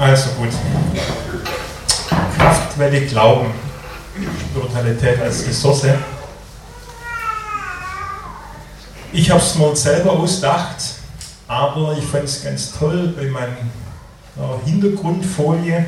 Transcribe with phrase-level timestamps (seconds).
[0.00, 0.48] Also gut.
[2.38, 3.52] Kraftquelle Glauben.
[4.50, 5.88] Spiritualität als Ressource.
[9.12, 10.76] Ich habe es mir selber ausgedacht,
[11.46, 13.56] aber ich fand es ganz toll bei meiner
[14.64, 15.84] Hintergrundfolie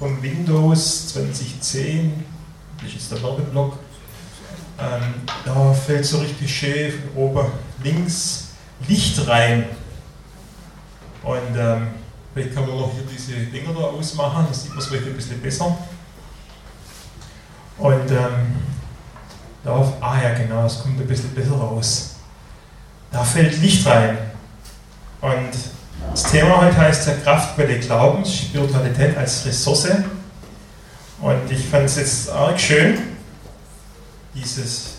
[0.00, 2.24] von Windows 2010,
[2.82, 3.78] das ist der Werbeblock,
[4.80, 5.14] ähm,
[5.44, 7.46] da fällt so richtig schön von oben
[7.84, 8.48] links
[8.88, 9.66] Licht rein.
[11.22, 11.88] Und ähm,
[12.38, 15.14] vielleicht kann man noch hier diese Dinger da ausmachen, dann sieht man es vielleicht ein
[15.16, 15.76] bisschen besser.
[17.78, 18.56] Und ähm,
[19.64, 22.16] da, ah ja genau, es kommt ein bisschen besser raus.
[23.10, 24.18] Da fällt Licht rein.
[25.20, 25.50] Und
[26.12, 29.88] das Thema heute heißt ja Kraftquelle Glaubens, Spiritualität als Ressource.
[31.20, 32.98] Und ich fand es jetzt arg schön,
[34.34, 34.98] dieses,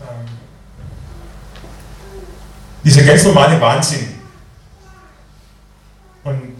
[0.00, 0.26] ähm,
[2.82, 4.15] dieser ganz normale Wahnsinn.
[6.26, 6.56] Und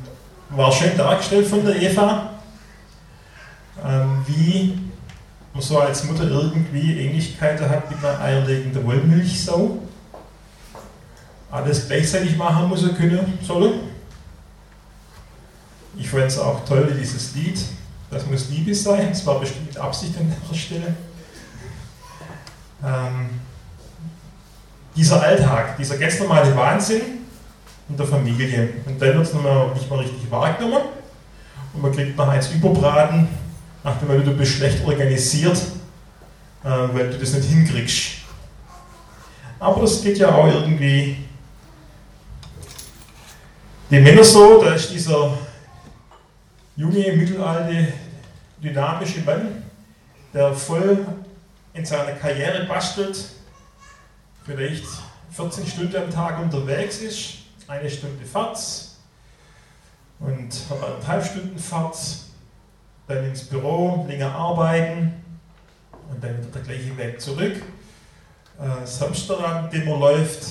[0.51, 2.31] war schön dargestellt von der Eva,
[3.85, 4.79] ähm, wie
[5.53, 9.79] man so als Mutter irgendwie Ähnlichkeiten hat mit einer eierlegenden Wollmilchsau.
[11.51, 13.81] Alles gleichzeitig machen muss er können, sollen.
[15.99, 17.59] Ich fand es auch toll, dieses Lied.
[18.09, 19.09] Das muss Liebe sein.
[19.11, 20.95] Es war bestimmt mit Absicht an der Stelle.
[22.85, 23.31] Ähm,
[24.95, 27.16] dieser Alltag, dieser ganz normale Wahnsinn
[27.89, 28.71] in der Familie.
[28.87, 30.89] Und dann wird es nicht mal richtig wahrgenommen.
[31.73, 33.29] Und man kriegt noch eins überbraten,
[33.85, 35.59] nachdem du bist schlecht organisiert,
[36.65, 38.17] äh, weil du das nicht hinkriegst.
[39.59, 41.17] Aber das geht ja auch irgendwie
[43.91, 45.33] den Männer so, da ist dieser
[46.75, 47.93] junge, mittelalte,
[48.63, 49.63] dynamische Mann,
[50.35, 51.07] der voll
[51.73, 53.17] in seiner Karriere bastelt,
[54.45, 54.85] vielleicht
[55.31, 58.59] 14 Stunden am Tag unterwegs ist, eine Stunde Fahrt
[60.21, 61.97] und anderthalb Stunden Fahrt,
[63.09, 65.13] dann ins Büro, länger arbeiten
[66.11, 67.57] und dann wieder der gleiche Weg zurück.
[68.59, 70.47] Äh, das Hamsterrad, dem er läuft,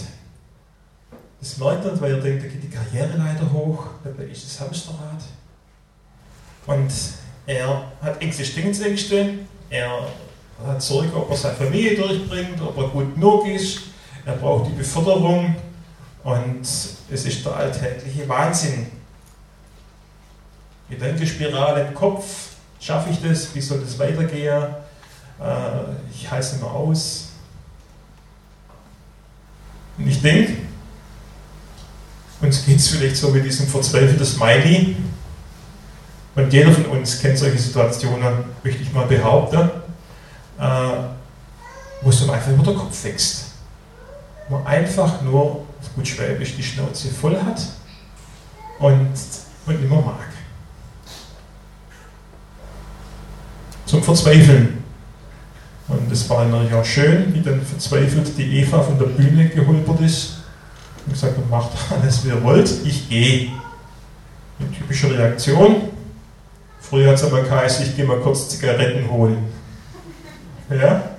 [1.40, 5.22] das merkt er, weil er denkt, da geht die Karriereleiter hoch, dabei ist das Hamsterrad.
[6.66, 6.92] Und
[7.46, 10.08] er hat Existenzängste, er
[10.66, 13.82] hat Sorge, ob er seine Familie durchbringt, ob er gut genug ist.
[14.26, 15.56] Er braucht die Beförderung
[16.26, 18.88] und es ist der alltägliche Wahnsinn.
[20.90, 22.26] Gedankenspirale im Kopf.
[22.82, 23.56] Schaffe ich das?
[23.56, 24.66] Wie soll das weitergehen?
[25.40, 27.30] Äh, ich heiße immer aus.
[29.98, 30.58] Und ich denke,
[32.42, 34.98] uns geht es vielleicht so wie diesem verzweifelten Smiley.
[36.36, 39.70] Und jeder von uns kennt solche Situationen, möchte ich mal behaupten
[40.60, 40.64] äh,
[42.02, 43.46] wo es dann einfach immer der Kopf wächst.
[44.50, 45.65] Wo einfach nur,
[45.96, 47.62] gut schwäbisch, die Schnauze voll hat
[48.80, 49.14] und,
[49.66, 50.28] und immer mag.
[53.86, 54.84] Zum Verzweifeln.
[55.88, 60.02] Und es war natürlich auch schön, wie dann verzweifelt die Eva von der Bühne geholpert
[60.02, 60.38] ist
[61.06, 63.52] und gesagt hat, macht alles, wie ihr wollt, ich gehe.
[64.60, 65.90] Eine typische Reaktion.
[66.80, 69.38] Früher hat es aber geheißen, ich gehe mal kurz Zigaretten holen.
[70.70, 71.12] Ja?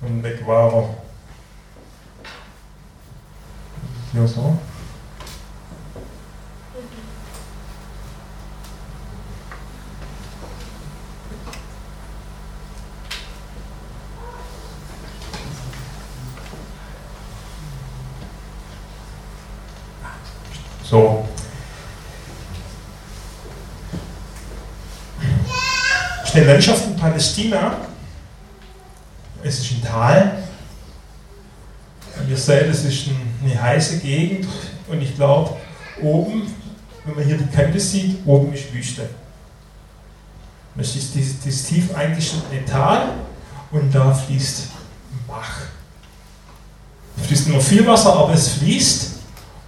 [0.00, 1.05] Und weg war er.
[4.16, 4.58] Ja, so.
[20.82, 21.28] So.
[26.32, 27.76] In Palästina,
[29.42, 30.45] es ist ein Tal.
[32.28, 33.08] Ihr seht, es ist
[33.42, 34.46] eine heiße Gegend
[34.88, 35.56] und ich glaube,
[36.02, 36.52] oben,
[37.04, 39.08] wenn man hier die Kante sieht, oben ist Wüste.
[40.74, 43.14] Das ist das, das tief eingeschnittene Tal
[43.70, 44.68] und da fließt
[45.12, 45.60] ein Bach.
[47.16, 49.12] Es fließt nur viel Wasser, aber es fließt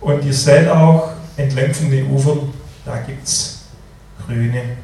[0.00, 2.52] und ihr seht auch entlang von den Ufern,
[2.84, 3.60] da gibt es
[4.26, 4.76] grüne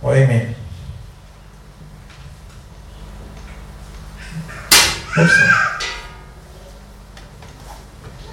[0.00, 0.54] Bäume.
[5.16, 5.71] Ups.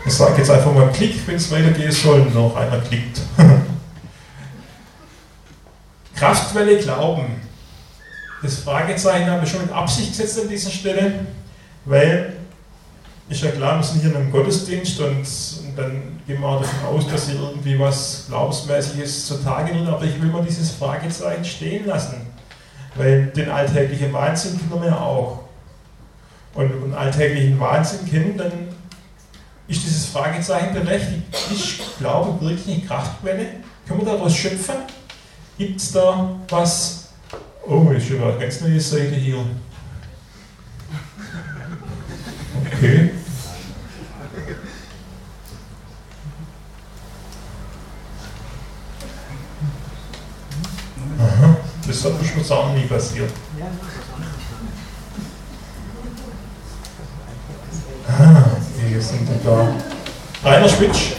[0.06, 3.22] Ich sage jetzt einfach mal Klick, wenn es weitergehen soll, noch einer klickt.
[6.16, 7.42] Kraftquelle Glauben.
[8.42, 11.26] Das Fragezeichen haben wir schon mit Absicht gesetzt an dieser Stelle,
[11.86, 12.34] weil
[13.30, 16.62] ist ja klar, wir sind hier in einem Gottesdienst und, und dann gehen wir auch
[16.62, 21.46] davon aus, dass hier irgendwie was Glaubensmäßiges zutage wird, aber ich will mal dieses Fragezeichen
[21.46, 22.26] stehen lassen,
[22.96, 25.44] weil den alltäglichen Wahnsinn kennen wir ja auch
[26.56, 28.52] und, und alltäglichen Wahnsinn kennen, dann
[29.70, 31.24] ist dieses Fragezeichen berechtigt.
[31.52, 33.48] Ich glaube wirklich, Kraftquelle
[33.88, 34.76] Können wir daraus schöpfen?
[35.58, 37.10] Gibt es da was?
[37.68, 39.46] Oh, ist schon eine ganz neue Seite hier.
[42.66, 43.12] Okay.
[51.20, 53.30] Aha, das hat mir schon sagen nie passiert.
[58.08, 58.46] Ah,
[59.02, 59.76] sind da.
[60.44, 61.14] Rainer Schwitsch.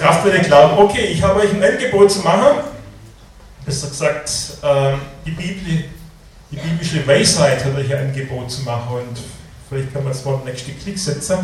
[0.00, 0.78] Kraftwelle glauben.
[0.78, 2.64] Okay, ich habe euch ein Angebot zu machen.
[3.64, 4.30] Besser gesagt,
[4.62, 5.84] ähm, die, Bibel,
[6.50, 9.18] die biblische Weisheit hat euch ein Angebot zu machen und
[9.68, 11.38] vielleicht kann man das Wort nächste Klick setzen.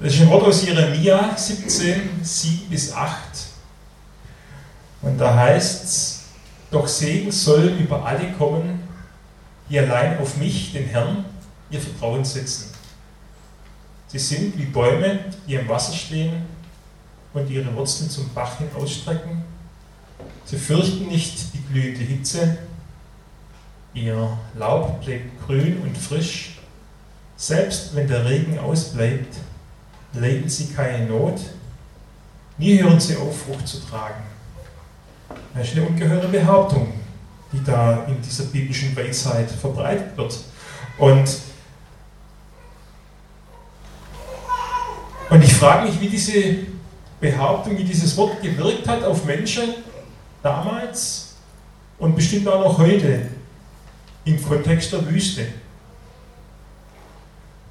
[0.00, 3.16] Das ist ein Wort aus Jeremia 17, 7 bis 8.
[5.02, 6.24] Und da heißt es,
[6.70, 8.75] doch Segen soll über alle kommen,
[9.68, 11.24] die allein auf mich, den Herrn,
[11.70, 12.72] ihr Vertrauen setzen.
[14.08, 16.44] Sie sind wie Bäume, die am Wasser stehen
[17.34, 19.42] und ihre Wurzeln zum Bach hin ausstrecken.
[20.44, 22.58] Sie fürchten nicht die glühende Hitze.
[23.94, 26.58] Ihr Laub bleibt grün und frisch.
[27.36, 29.36] Selbst wenn der Regen ausbleibt,
[30.12, 31.40] leiden sie keine Not.
[32.58, 34.22] Nie hören sie auf, Frucht zu tragen.
[35.54, 36.92] Das ist eine ungeheure Behauptung,
[37.52, 40.38] die da in dieser biblischen Weisheit verbreitet wird.
[40.98, 41.38] Und,
[45.30, 46.32] und ich frage mich, wie diese
[47.20, 49.74] Behauptung, wie dieses Wort gewirkt hat auf Menschen
[50.42, 51.36] damals
[51.98, 53.28] und bestimmt auch noch heute
[54.24, 55.46] im Kontext der Wüste.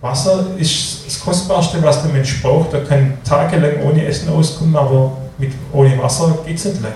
[0.01, 2.73] Wasser ist das Kostbarste, was der Mensch braucht.
[2.73, 6.93] Er kann tagelang ohne Essen auskommen, aber mit, ohne Wasser geht es nicht lang.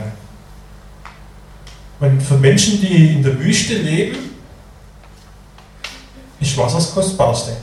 [1.99, 4.17] Und für Menschen, die in der Wüste leben,
[6.39, 7.57] ist Wasser das Kostbarste.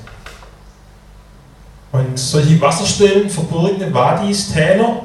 [1.92, 5.02] Und solche Wasserstellen, verborgene Wadis, Täler,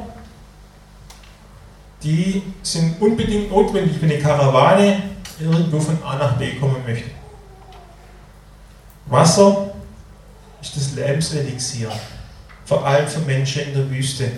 [2.04, 5.04] die sind unbedingt notwendig, wenn eine Karawane
[5.40, 7.12] irgendwo von A nach B kommen möchte.
[9.06, 9.72] Wasser
[10.62, 11.92] ist das Lebenselixier,
[12.66, 14.32] vor allem für Menschen in der Wüste.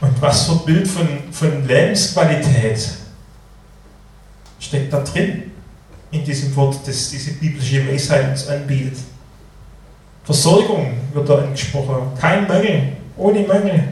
[0.00, 2.88] Und was für ein Bild von, von Lebensqualität
[4.64, 5.50] steckt da drin,
[6.10, 8.98] in diesem Wort, das diese biblische Weisheit uns anbietet.
[10.22, 12.16] Versorgung wird da angesprochen.
[12.18, 13.88] Kein Mangel, ohne Mangel.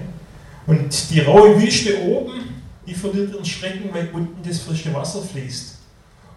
[0.67, 5.79] Und die raue Wüste oben, die verliert ihren Schrecken, weil unten das frische Wasser fließt.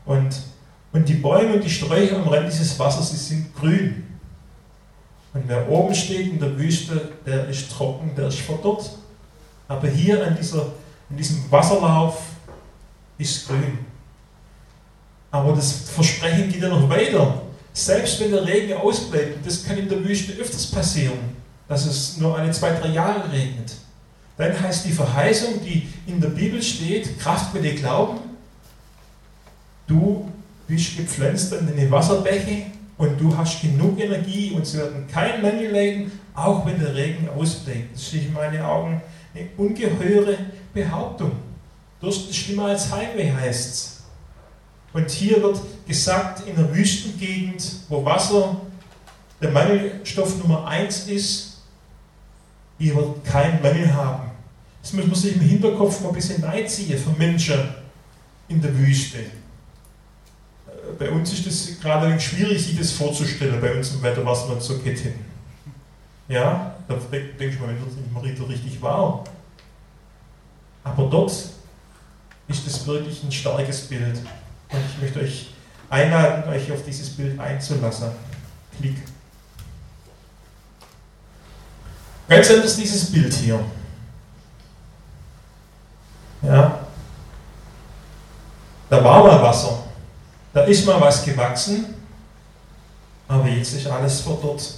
[0.05, 0.35] Und,
[0.91, 4.03] und die Bäume und die Sträucher am Rand dieses Wassers, die sind grün.
[5.33, 8.89] Und wer oben steht in der Wüste, der ist trocken, der ist verdorrt.
[9.67, 10.61] Aber hier an, dieser,
[11.09, 12.21] an diesem Wasserlauf
[13.17, 13.79] ist grün.
[15.35, 17.41] Aber das Versprechen geht ja noch weiter.
[17.73, 21.19] Selbst wenn der Regen ausbleibt, das kann in der Wüste öfters passieren,
[21.67, 23.73] dass es nur alle zwei, drei Jahre regnet,
[24.37, 28.19] dann heißt die Verheißung, die in der Bibel steht, Kraftquelle Glauben,
[29.87, 30.31] du
[30.67, 32.67] bist gepflanzt an den Wasserbäche
[32.97, 37.27] und du hast genug Energie und sie werden kein Mangel leiden, auch wenn der Regen
[37.37, 37.93] ausbleibt.
[37.93, 39.01] Das ist in meinen Augen
[39.33, 40.37] eine ungeheure
[40.73, 41.33] Behauptung.
[41.99, 43.94] Durst ist schlimmer als Heimweh, heißt es.
[44.95, 48.61] Und hier wird gesagt, in der Wüstengegend, wo Wasser
[49.41, 51.57] der Mangelstoff Nummer eins ist,
[52.79, 54.31] ihr werdet keinen Mangel haben.
[54.81, 57.59] Das muss man sich im Hinterkopf mal ein bisschen ziehen für Menschen
[58.47, 59.17] in der Wüste.
[59.17, 59.29] Äh,
[60.97, 64.47] bei uns ist es gerade ein schwierig, sich das vorzustellen, bei uns im Wetter, was
[64.47, 65.15] man so geht hin.
[66.29, 69.25] Ja, da denke ich mal, wenn das nicht mal richtig war.
[70.85, 71.31] Aber dort
[72.47, 74.21] ist es wirklich ein starkes Bild.
[74.95, 75.49] Ich möchte euch
[75.89, 78.11] einladen, euch auf dieses Bild einzulassen.
[78.77, 78.95] Klick.
[82.29, 83.59] Ganz anders dieses Bild hier.
[86.41, 86.79] Ja.
[88.89, 89.83] Da war mal Wasser.
[90.53, 91.93] Da ist mal was gewachsen.
[93.27, 94.75] Aber jetzt ist alles verdorrt.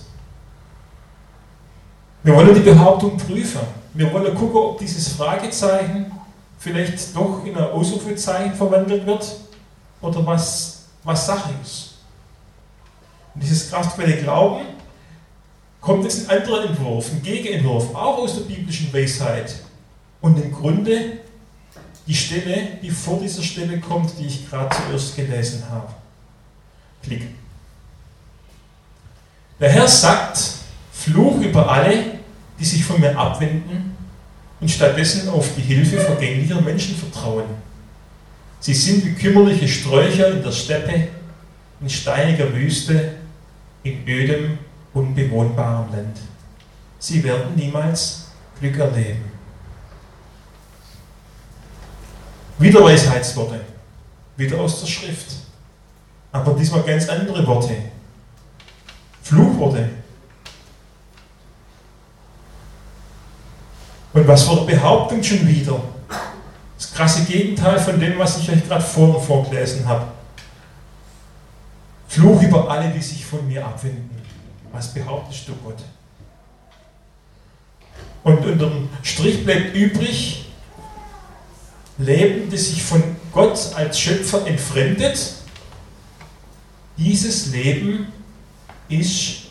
[2.23, 3.61] Wir wollen die Behauptung prüfen.
[3.93, 6.11] Wir wollen gucken, ob dieses Fragezeichen
[6.57, 9.46] vielleicht doch in ein Ausrufezeichen verwandelt wird
[10.01, 11.95] oder was, was Sache ist.
[13.33, 14.65] Und dieses kraftvolle Glauben
[15.81, 19.55] kommt jetzt ein anderer Entwurf, ein Gegenentwurf, auch aus der biblischen Weisheit.
[20.21, 21.19] Und im Grunde
[22.07, 25.93] die Stelle, die vor dieser Stelle kommt, die ich gerade zuerst gelesen habe.
[27.03, 27.23] Klick.
[29.59, 30.39] Der Herr sagt,
[30.91, 32.19] Fluch über alle,
[32.59, 33.95] die sich von mir abwenden
[34.59, 37.45] und stattdessen auf die Hilfe vergänglicher Menschen vertrauen.
[38.59, 41.09] Sie sind wie kümmerliche Sträucher in der Steppe,
[41.79, 43.13] in steiniger Wüste,
[43.83, 44.57] in ödem,
[44.93, 46.17] unbewohnbarem Land.
[46.99, 48.27] sie werden niemals
[48.59, 49.31] Glück erleben.
[52.59, 53.61] Wieder Weisheitsworte,
[54.35, 55.35] wieder aus der Schrift,
[56.31, 57.75] aber diesmal ganz andere Worte.
[59.21, 59.89] Fluchworte.
[64.13, 65.79] Und was für eine Behauptung schon wieder?
[66.97, 70.07] Krasse Gegenteil von dem, was ich euch gerade vorhin vorgelesen habe.
[72.07, 74.19] Fluch über alle, die sich von mir abwenden.
[74.71, 75.77] Was behauptest du, Gott?
[78.23, 80.49] Und unter dem Strich bleibt übrig,
[81.99, 85.33] Leben, das sich von Gott als Schöpfer entfremdet.
[86.97, 88.07] Dieses Leben
[88.89, 89.49] ist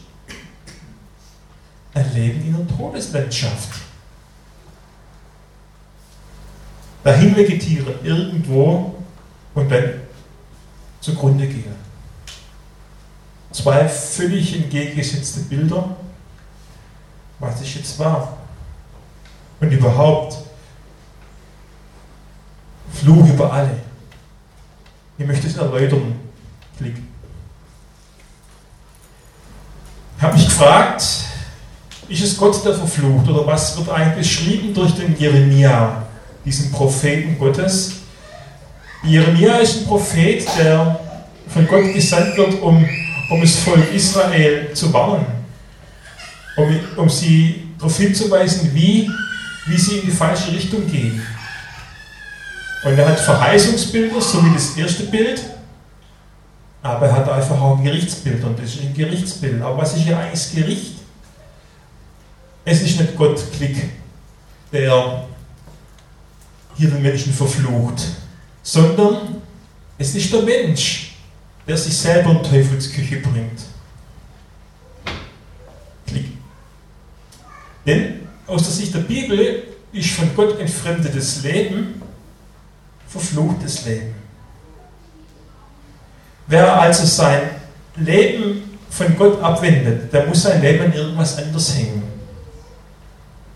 [1.95, 3.86] ein Leben in der Todeslandschaft.
[7.07, 8.97] Dahin vegetieren, irgendwo
[9.55, 10.01] und dann
[11.01, 11.77] zugrunde gehen.
[13.53, 15.95] Zwei völlig entgegengesetzte Bilder.
[17.39, 18.37] Was ist jetzt wahr?
[19.61, 20.37] Und überhaupt,
[22.93, 23.79] Fluch über alle.
[25.17, 26.19] Ich möchte es erläutern.
[26.77, 26.97] Klick.
[30.17, 31.03] Ich habe mich gefragt,
[32.09, 33.29] ist es Gott, der verflucht?
[33.29, 36.06] Oder was wird eigentlich beschrieben durch den Jeremia,
[36.47, 37.97] diesen Propheten Gottes?
[39.03, 40.99] Jeremia ist ein Prophet, der
[41.49, 42.89] von Gott gesandt wird, um,
[43.31, 45.27] um das Volk Israel zu warnen,
[46.57, 49.11] um, um sie darauf hinzuweisen, wie,
[49.67, 51.21] wie sie in die falsche Richtung gehen.
[52.85, 55.43] Und er hat Verheißungsbilder, so wie das erste Bild,
[56.83, 59.61] aber er hat einfach auch ein Gerichtsbild und das ist ein Gerichtsbild.
[59.61, 60.93] Aber was ist hier eigentlich das Gericht?
[62.65, 63.91] Es ist nicht Gott Klick,
[64.73, 65.25] der
[66.77, 68.03] hier den Menschen verflucht,
[68.63, 69.43] sondern
[69.99, 71.17] es ist der Mensch,
[71.67, 73.61] der sich selber in Teufelsküche bringt.
[76.07, 76.27] Klick.
[77.85, 82.03] Denn aus der Sicht der Bibel ist von Gott entfremdetes Leben
[83.09, 84.15] verfluchtes Leben.
[86.47, 87.43] Wer also sein
[87.97, 92.03] Leben von Gott abwendet, der muss sein Leben an irgendwas anderes hängen.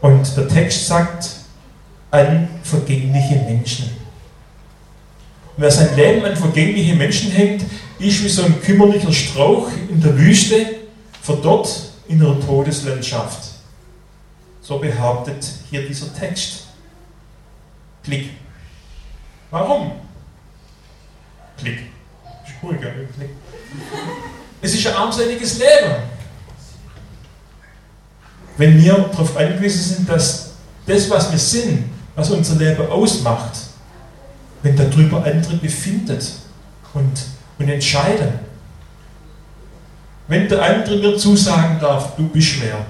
[0.01, 1.31] Und der Text sagt,
[2.11, 3.87] an vergängliche Menschen.
[5.57, 7.63] Und wer sein Leben an vergängliche Menschen hängt,
[7.99, 10.77] ist wie so ein kümmerlicher Strauch in der Wüste,
[11.23, 11.69] verdorrt
[12.09, 13.51] in einer Todeslandschaft.
[14.63, 16.65] So behauptet hier dieser Text.
[18.03, 18.31] Klick.
[19.51, 19.93] Warum?
[21.59, 21.79] Klick.
[22.45, 23.09] Ist cool, gell?
[23.17, 23.31] Klick.
[24.63, 25.95] Es ist ein armseliges Leben.
[28.57, 30.53] Wenn wir darauf angewiesen sind, dass
[30.87, 33.53] das, was wir sind, was unser Leben ausmacht,
[34.63, 36.33] wenn darüber andere befindet
[36.95, 37.23] und,
[37.59, 38.41] und entscheiden.
[40.29, 42.85] Wenn der andere mir zusagen darf, du bist schwer.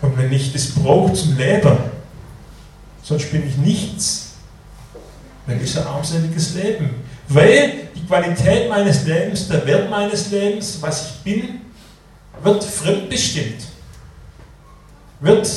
[0.00, 1.76] Und wenn ich das brauche zum Leben,
[3.02, 4.32] sonst bin ich nichts,
[5.46, 6.90] dann ist ein armseliges Leben.
[7.28, 11.60] Weil die Qualität meines Lebens, der Wert meines Lebens, was ich bin,
[12.42, 13.62] wird fremdbestimmt.
[15.20, 15.48] Wird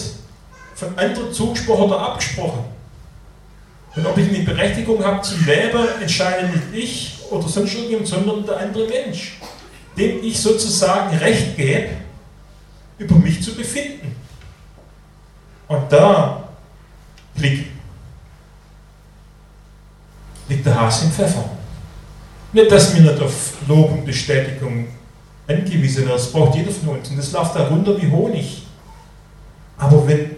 [0.76, 2.66] von anderen zugesprochen oder abgesprochen.
[3.96, 8.46] Und ob ich eine Berechtigung habe zum Leben, entscheide nicht ich oder sonst irgendjemand, sondern
[8.46, 9.40] der andere Mensch,
[9.98, 11.90] dem ich sozusagen Recht gebe,
[12.98, 14.16] über mich zu befinden.
[15.68, 16.50] Und da
[17.36, 17.76] liegt
[20.48, 21.50] liegt der Hase im Pfeffer.
[22.54, 24.88] Nicht, dass wir nicht auf Lob und Bestätigung
[25.48, 28.64] angewiesen werden, das braucht jeder von uns und das läuft da runter wie Honig.
[29.78, 30.35] Aber wenn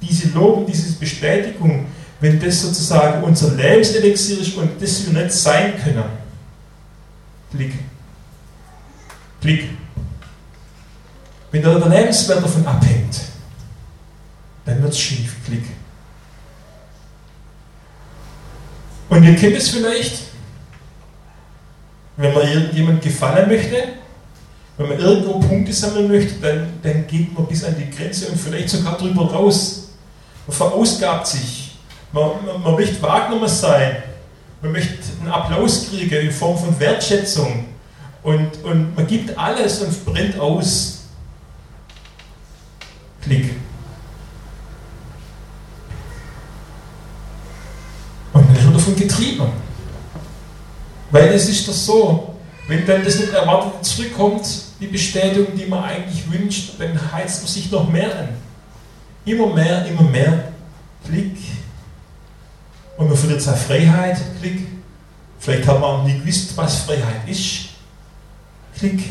[0.00, 1.86] diese Lob und diese Bestätigung,
[2.20, 6.04] wenn das sozusagen unser Lebenselixier ist und das wir nicht sein können,
[7.50, 7.72] Blick,
[9.40, 9.70] Blick.
[11.50, 13.20] Wenn der Lebenswert davon abhängt,
[14.64, 15.64] dann wird es schief, Klick.
[19.08, 20.24] Und ihr kennt es vielleicht,
[22.18, 23.76] wenn man irgendjemand gefallen möchte,
[24.76, 28.38] wenn man irgendwo Punkte sammeln möchte, dann, dann geht man bis an die Grenze und
[28.38, 29.87] vielleicht sogar drüber raus.
[30.48, 31.76] Man verausgabt sich.
[32.10, 34.02] Man, man, man möchte wahrgenommen sein.
[34.60, 37.66] Man möchte einen Applaus kriegen in Form von Wertschätzung.
[38.22, 41.04] Und, und man gibt alles und brennt aus.
[43.22, 43.50] Klick.
[48.88, 49.46] davon getrieben.
[51.10, 52.34] Weil es ist doch so,
[52.68, 54.46] wenn dann das nicht erwartet zurückkommt,
[54.80, 58.47] die Bestätigung, die man eigentlich wünscht, dann heizt man sich noch mehr an.
[59.28, 60.52] Immer mehr, immer mehr.
[61.04, 61.36] Klick.
[62.96, 64.18] Und man verliert seine Freiheit.
[64.40, 64.66] Klick.
[65.38, 67.68] Vielleicht hat man auch nie gewusst, was Freiheit ist.
[68.74, 69.02] Klick.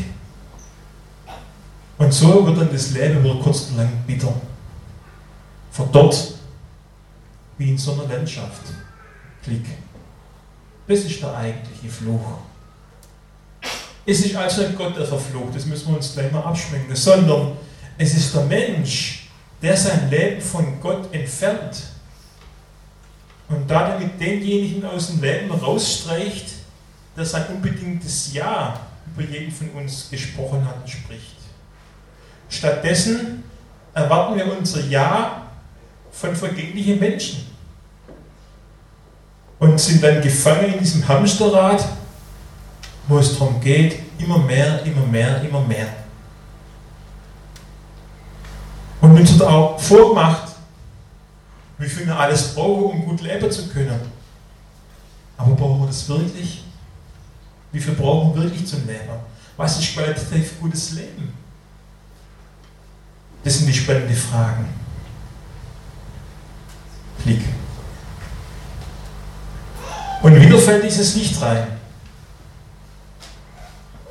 [1.98, 4.32] Und so wird dann das Leben über kurz und lang bitter.
[5.70, 6.34] Verdorrt,
[7.56, 8.62] wie in so einer Landschaft.
[9.44, 9.66] Klick.
[10.88, 12.38] Das ist der eigentliche Fluch.
[14.04, 17.52] Es ist also nicht Gott, der verflucht, das müssen wir uns gleich mal abschminken, sondern
[17.98, 19.27] es ist der Mensch,
[19.62, 21.82] der sein Leben von Gott entfernt
[23.48, 26.50] und damit denjenigen aus dem Leben rausstreicht,
[27.16, 28.78] der sein unbedingtes Ja
[29.14, 31.36] über jeden von uns gesprochen hat und spricht.
[32.48, 33.42] Stattdessen
[33.94, 35.42] erwarten wir unser Ja
[36.12, 37.46] von vergänglichen Menschen
[39.58, 41.84] und sind dann gefangen in diesem Hamsterrad,
[43.08, 45.88] wo es darum geht, immer mehr, immer mehr, immer mehr.
[49.00, 50.48] Und uns wird auch vorgemacht,
[51.78, 54.00] wie viel wir alles brauchen, um gut leben zu können.
[55.36, 56.64] Aber brauchen wir das wirklich?
[57.70, 59.08] Wie viel brauchen wir wirklich zum Leben?
[59.56, 61.32] Was ist qualitativ gutes Leben?
[63.44, 64.66] Das sind die spannenden Fragen.
[67.22, 67.42] Klick.
[70.22, 71.66] Und wieder fällt dieses Licht rein.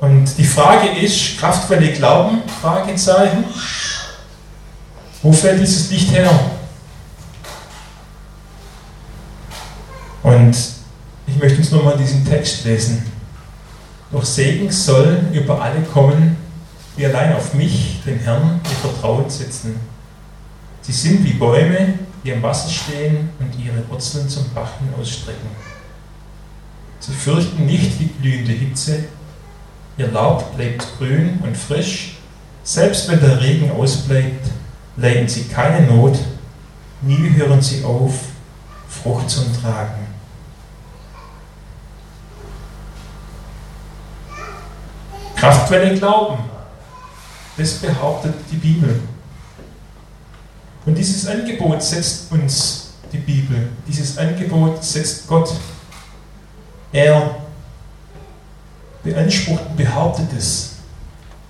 [0.00, 2.42] Und die Frage ist, Kraftquelle Glauben?
[2.60, 3.44] Fragezeichen.
[5.22, 6.30] Wo fällt dieses Licht her?
[10.22, 10.56] Und
[11.26, 13.02] ich möchte uns nochmal diesen Text lesen.
[14.10, 16.36] Doch Segen soll über alle kommen,
[16.96, 19.78] die allein auf mich, den Herrn, ihr Vertrauen setzen.
[20.82, 21.94] Sie sind wie Bäume,
[22.24, 25.48] die am Wasser stehen und ihre Wurzeln zum Bachen ausstrecken.
[27.00, 29.04] Sie fürchten nicht die blühende Hitze,
[29.96, 32.16] ihr Laub bleibt grün und frisch,
[32.64, 34.46] selbst wenn der Regen ausbleibt,
[34.98, 36.18] leiden sie keine Not,
[37.02, 38.14] nie hören sie auf,
[38.88, 40.06] Frucht zu tragen.
[45.36, 46.38] Kraftquelle Glauben,
[47.56, 49.00] das behauptet die Bibel.
[50.84, 55.52] Und dieses Angebot setzt uns die Bibel, dieses Angebot setzt Gott.
[56.90, 57.36] Er
[59.04, 60.76] beansprucht und behauptet es.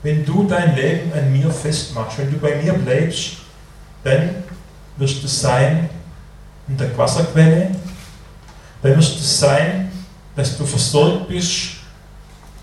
[0.03, 3.38] Wenn du dein Leben an mir festmachst, wenn du bei mir bleibst,
[4.09, 4.31] dann
[4.97, 5.89] wirst du sein
[6.67, 7.71] in der Wasserquelle,
[8.83, 9.91] dann wirst du sein,
[10.35, 11.77] dass du versorgt bist,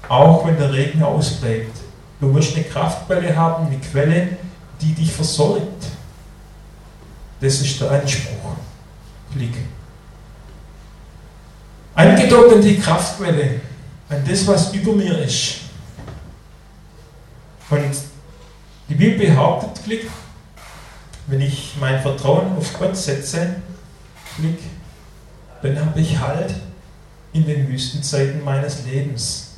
[0.08, 1.78] auch wenn der Regen ausbleibt.
[2.20, 4.38] Du wirst eine Kraftquelle haben, eine Quelle,
[4.82, 5.86] die dich versorgt.
[7.42, 8.56] Das ist der Anspruch.
[9.34, 9.54] Klick.
[11.94, 13.62] Angedockt an die Kraftquelle,
[14.10, 15.58] an das, was über mir ist.
[17.70, 17.92] Und
[18.88, 20.10] die Bibel behauptet, Klick,
[21.28, 23.56] wenn ich mein Vertrauen auf Gott setze,
[24.36, 24.60] Klick,
[25.62, 26.54] dann habe ich Halt
[27.34, 29.56] in den Wüstenzeiten meines Lebens.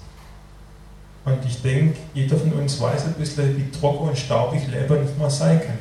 [1.25, 5.17] Und ich denke, jeder von uns weiß ein bisschen, wie trocken und staubig Leben nicht
[5.17, 5.77] mal sein kann.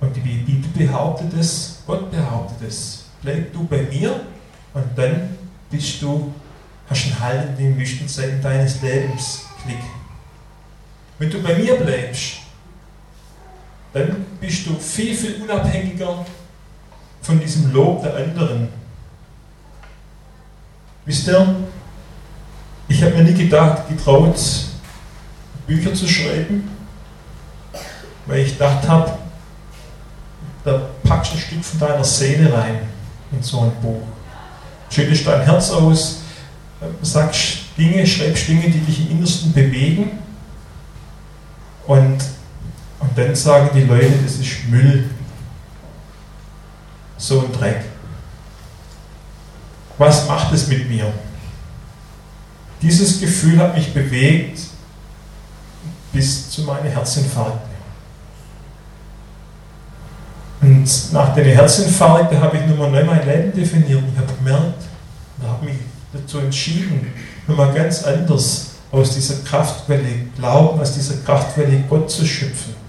[0.00, 3.04] Und die Bibel behauptet es, Gott behauptet es.
[3.20, 4.20] Bleib du bei mir
[4.72, 5.36] und dann
[5.70, 6.32] bist du,
[6.88, 9.42] hast einen Halt in den Wüstenzeiten deines Lebens.
[9.62, 9.80] Klick.
[11.18, 12.39] Wenn du bei mir bleibst,
[13.92, 16.24] dann bist du viel, viel unabhängiger
[17.22, 18.68] von diesem Lob der anderen.
[21.04, 21.56] Wisst ihr,
[22.88, 24.38] ich habe mir nie gedacht, getraut,
[25.66, 26.68] Bücher zu schreiben,
[28.26, 29.12] weil ich gedacht habe,
[30.64, 32.80] da packst du ein Stück von deiner Seele rein
[33.32, 34.02] in so ein Buch.
[34.90, 36.22] Schüttest dein Herz aus,
[37.02, 40.18] sagst Dinge, schreibst Dinge, die dich im Innersten bewegen
[41.86, 42.18] und,
[43.10, 45.10] und dann sagen die Leute, das ist Müll.
[47.18, 47.82] So ein Dreck.
[49.98, 51.12] Was macht es mit mir?
[52.80, 54.60] Dieses Gefühl hat mich bewegt
[56.12, 57.70] bis zu meinen Herzinfarkten.
[60.62, 64.02] Und nach den Herzinfarkten habe ich nochmal neu mein Leben definiert.
[64.12, 64.82] Ich habe gemerkt,
[65.38, 65.76] und habe mich
[66.12, 67.12] dazu entschieden,
[67.46, 72.79] nochmal ganz anders aus dieser Kraftquelle Glauben, aus dieser Kraftquelle Gott zu schöpfen.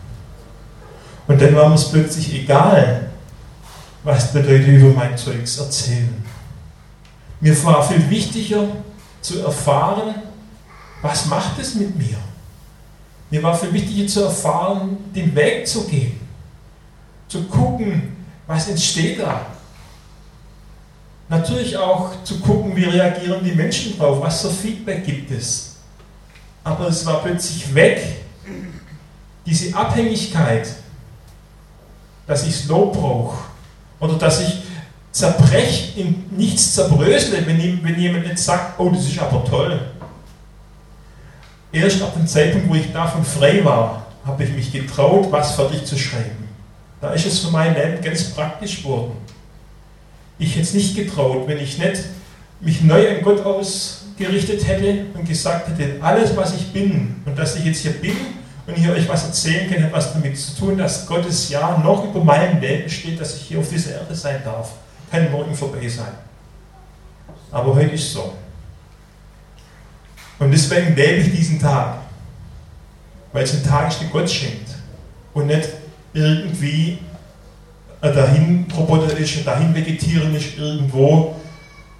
[1.27, 3.09] Und dann war mir es plötzlich egal,
[4.03, 6.23] was die Leute über mein Zeugs erzählen.
[7.39, 8.67] Mir war viel wichtiger,
[9.21, 10.15] zu erfahren,
[11.01, 12.17] was macht es mit mir?
[13.29, 16.19] Mir war viel wichtiger zu erfahren, den Weg zu gehen,
[17.27, 18.15] zu gucken,
[18.47, 19.45] was entsteht da.
[21.29, 25.77] Natürlich auch zu gucken, wie reagieren die Menschen drauf, was für Feedback gibt es.
[26.63, 28.01] Aber es war plötzlich weg,
[29.45, 30.67] diese Abhängigkeit,
[32.27, 33.37] dass ich Lob brauche
[33.99, 34.63] oder dass ich
[35.11, 39.79] zerbrecht in nichts zerbrösle, wenn, wenn jemand nicht sagt, oh, das ist aber toll.
[41.71, 45.83] erst ab dem Zeitpunkt, wo ich davon frei war, habe ich mich getraut, was fertig
[45.85, 46.47] zu schreiben.
[47.01, 49.13] Da ist es für mein Leben ganz praktisch geworden.
[50.37, 52.03] Ich hätte es nicht getraut, wenn ich nicht
[52.61, 57.55] mich neu an Gott ausgerichtet hätte und gesagt hätte, alles, was ich bin und dass
[57.55, 58.15] ich jetzt hier bin
[58.71, 62.05] und hier euch was erzählen kann, hat was damit zu tun, dass Gottes Ja noch
[62.05, 64.71] über meinem Leben steht, dass ich hier auf dieser Erde sein darf.
[65.11, 66.13] Kann morgen vorbei sein.
[67.51, 68.33] Aber heute ist so.
[70.39, 71.97] Und deswegen lebe ich diesen Tag.
[73.33, 74.69] Weil es ein Tag ist, den Gott schenkt.
[75.33, 75.67] Und nicht
[76.13, 76.99] irgendwie
[78.01, 81.35] dahin Roboter und dahin vegetieren ist irgendwo,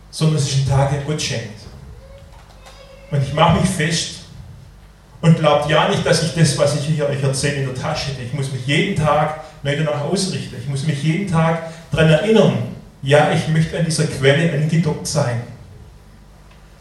[0.10, 1.60] sondern es ist ein Tag, den Gott schenkt.
[3.12, 4.21] Und ich mache mich fest
[5.22, 8.12] und glaubt ja nicht, dass ich das, was ich hier euch erzähle, in der Tasche
[8.12, 8.24] hätte.
[8.24, 10.56] Ich muss mich jeden Tag neu danach ausrichten.
[10.60, 12.58] Ich muss mich jeden Tag daran erinnern,
[13.04, 15.42] ja, ich möchte an dieser Quelle angedockt sein.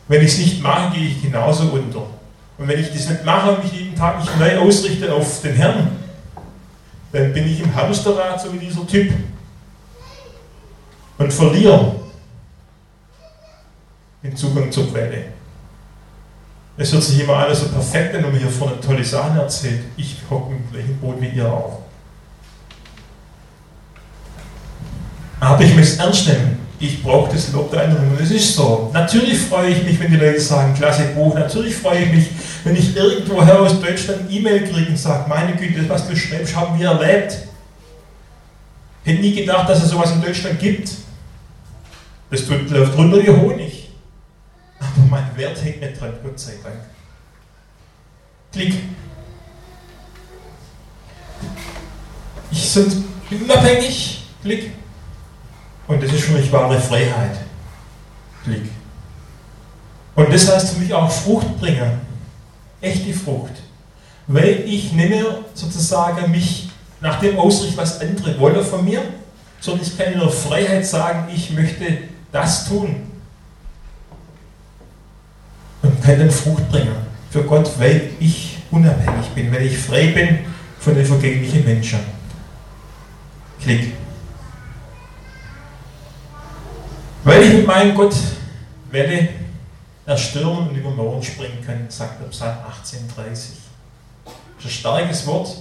[0.09, 2.07] Wenn ich es nicht mache, gehe ich genauso unter.
[2.59, 5.55] Und wenn ich das nicht mache und mich jeden Tag nicht neu ausrichte auf den
[5.55, 5.97] Herrn,
[7.13, 9.13] dann bin ich im Hamsterrad, so wie dieser Typ,
[11.19, 11.97] und verliere
[14.23, 15.25] den Zugang zur Quelle.
[16.77, 19.83] Es hört sich immer alles so perfekt an, wenn man hier vorne tolle Sachen erzählt.
[19.97, 21.81] Ich hocke im gleichen Boot wie ihr auch.
[25.41, 28.11] Aber ich möchte es ernst nehmen ich brauche das Lob der anderen.
[28.11, 28.91] Und es ist so.
[28.93, 31.35] Natürlich freue ich mich, wenn die Leute sagen, klasse Buch.
[31.35, 32.27] Natürlich freue ich mich,
[32.65, 36.79] wenn ich irgendwoher aus Deutschland E-Mail kriege und sage, meine Güte, was du schreibst, haben
[36.79, 37.37] wir erlebt.
[39.05, 40.91] Hätte nie gedacht, dass es sowas in Deutschland gibt.
[42.31, 43.80] Das läuft runter wie Honig.
[45.41, 46.77] Wert hängt nicht dran, Gott sei Dank.
[48.53, 48.75] Klick.
[52.51, 54.25] Ich bin unabhängig.
[54.43, 54.73] Klick.
[55.87, 57.39] Und das ist für mich wahre Freiheit.
[58.45, 58.71] Blick.
[60.15, 62.01] Und das heißt für mich auch Frucht bringen.
[62.81, 63.53] Echte Frucht.
[64.27, 69.03] Weil ich nicht mehr sozusagen mich nach dem ausrichte, was andere wollen von mir,
[69.61, 71.99] sondern ich kann in der Freiheit sagen, ich möchte
[72.31, 73.10] das tun.
[76.01, 76.97] Und kann dann Frucht bringen
[77.29, 80.39] für Gott, weil ich unabhängig bin, weil ich frei bin
[80.79, 82.01] von den vergänglichen Menschen.
[83.61, 83.93] Klick.
[87.23, 88.15] Weil ich mit meinem Gott
[88.91, 89.29] Welle
[90.07, 93.27] erstürmen und über Mauern springen kann, sagt der Psalm 18,30.
[93.27, 95.55] Das ist ein starkes Wort.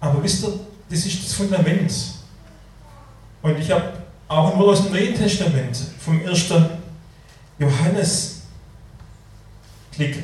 [0.00, 0.52] Aber wisst ihr,
[0.90, 1.90] das ist das Fundament.
[3.40, 3.94] Und ich habe
[4.28, 6.52] auch nur aus dem Neuen Testament, vom 1.
[7.58, 8.39] Johannes,
[9.92, 10.22] Klick.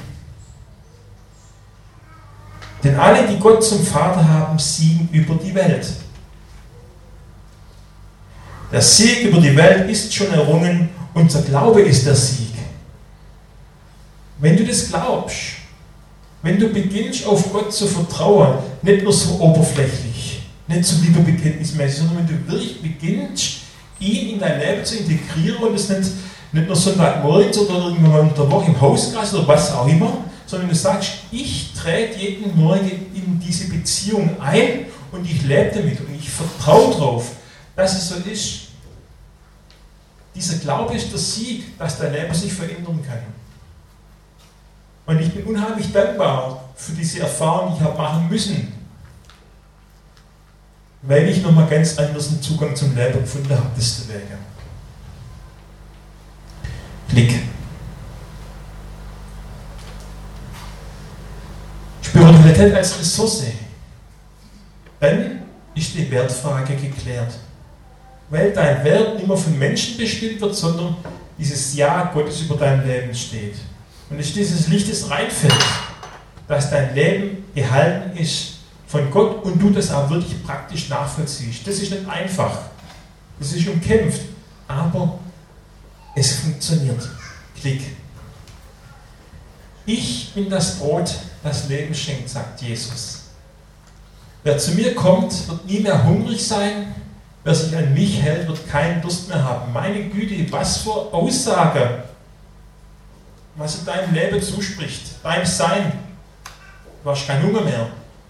[2.84, 5.86] Denn alle, die Gott zum Vater haben, siegen über die Welt.
[8.70, 12.54] Der Sieg über die Welt ist schon errungen, unser Glaube ist der Sieg.
[14.38, 15.36] Wenn du das glaubst,
[16.42, 22.18] wenn du beginnst auf Gott zu vertrauen, nicht nur so oberflächlich, nicht so lieberbekenntnismäßig, sondern
[22.18, 23.58] wenn du wirklich beginnst,
[23.98, 26.10] ihn in dein Leben zu integrieren und es nicht,
[26.56, 30.68] nicht nur Sonntagmorgens oder irgendwann in der Woche im Hauskreis oder was auch immer, sondern
[30.68, 36.14] du sagst, ich trete jeden Morgen in diese Beziehung ein und ich lebe damit und
[36.14, 37.32] ich vertraue darauf,
[37.74, 38.60] dass es so ist.
[40.34, 43.18] Dieser Glaube ist der Sieg, dass dein Leben sich verändern kann.
[45.06, 48.72] Und ich bin unheimlich dankbar für diese Erfahrung, die ich habe machen müssen.
[51.02, 54.55] Weil ich nochmal ganz anders einen Zugang zum Leben gefunden habe, deswegen.
[57.08, 57.40] Blick.
[62.02, 63.44] Spiritualität als Ressource.
[65.00, 65.42] Dann
[65.74, 67.34] ist die Wertfrage geklärt
[68.28, 70.96] weil dein Wert nicht mehr von Menschen bestimmt wird, sondern
[71.38, 73.54] dieses Ja Gottes über dein Leben steht.
[74.10, 75.54] Und es ist dieses Licht, das reinfällt,
[76.48, 78.54] dass dein Leben gehalten ist
[78.86, 81.66] von Gott und du das auch wirklich praktisch nachvollziehst.
[81.66, 82.58] Das ist nicht einfach.
[83.38, 84.22] Das ist umkämpft.
[84.68, 85.18] Aber
[86.16, 87.08] es funktioniert.
[87.60, 87.82] Klick.
[89.86, 93.26] Ich bin das Brot, das Leben schenkt, sagt Jesus.
[94.42, 96.96] Wer zu mir kommt, wird nie mehr hungrig sein
[97.46, 99.72] Wer sich an mich hält, wird keinen Durst mehr haben.
[99.72, 102.02] Meine Güte, was für Aussage,
[103.54, 105.92] was in deinem Leben zuspricht, dein Sein.
[107.04, 107.86] Du hast keinen Hunger mehr.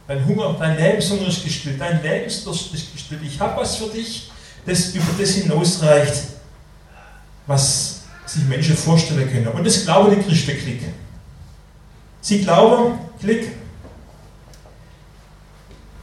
[0.06, 3.22] Dein Hunger, dein Lebenshunger ist gestillt, dein Lebensdurst ist gestillt.
[3.24, 4.30] Ich habe was für dich,
[4.66, 6.14] das über das hinausreicht,
[7.46, 9.48] was sich Menschen vorstellen können.
[9.48, 10.82] Und das glauben die Christen, Klick.
[12.20, 13.52] Sie glauben, Klick,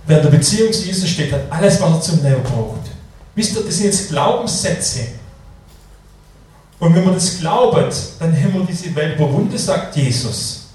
[0.06, 2.82] wer in der Beziehung zu Jesus steht, hat alles, was er zum Leben braucht.
[3.36, 5.08] Wisst ihr, das sind jetzt Glaubenssätze.
[6.80, 10.68] Und wenn man das glaubt, dann haben wir diese Welt überwunden, sagt Jesus.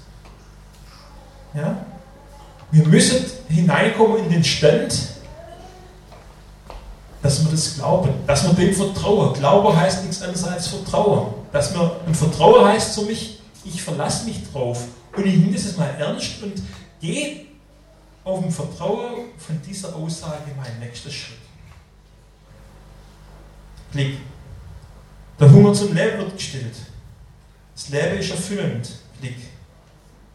[1.53, 1.85] Ja?
[2.71, 4.93] Wir müssen hineinkommen in den Stand,
[7.21, 9.33] dass wir das glauben, dass wir dem vertrauen.
[9.33, 11.33] Glaube heißt nichts anderes als Vertrauen.
[11.51, 15.75] Dass wir, ein Vertrauen heißt für mich, ich verlasse mich drauf und ich nehme das
[15.75, 16.61] mal ernst und
[17.01, 17.45] gehe
[18.23, 21.37] auf dem Vertrauen von dieser Aussage mein nächster Schritt.
[23.91, 24.17] Blick.
[25.39, 26.75] Der Hunger zum Leben wird gestillt.
[27.73, 28.89] Das Leben ist erfüllend.
[29.19, 29.37] Blick.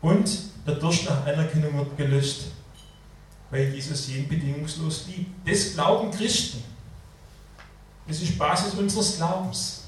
[0.03, 0.29] Und
[0.67, 2.47] der Durst nach Anerkennung wird gelöst,
[3.51, 5.49] weil Jesus jeden bedingungslos liebt.
[5.49, 6.63] Das glauben Christen.
[8.07, 9.85] Das ist Basis unseres Glaubens.